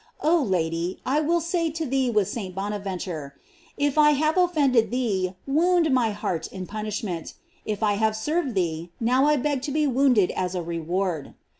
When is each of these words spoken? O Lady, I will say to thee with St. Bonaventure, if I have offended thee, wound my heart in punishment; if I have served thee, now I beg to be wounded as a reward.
O 0.23 0.41
Lady, 0.41 0.99
I 1.05 1.19
will 1.21 1.39
say 1.39 1.69
to 1.69 1.85
thee 1.85 2.09
with 2.09 2.27
St. 2.27 2.55
Bonaventure, 2.55 3.35
if 3.77 3.99
I 3.99 4.13
have 4.13 4.35
offended 4.35 4.89
thee, 4.89 5.35
wound 5.45 5.91
my 5.93 6.09
heart 6.09 6.47
in 6.47 6.65
punishment; 6.65 7.35
if 7.65 7.83
I 7.83 7.93
have 8.01 8.15
served 8.15 8.55
thee, 8.55 8.89
now 8.99 9.25
I 9.27 9.35
beg 9.35 9.61
to 9.61 9.71
be 9.71 9.85
wounded 9.85 10.31
as 10.31 10.55
a 10.55 10.63
reward. 10.63 11.35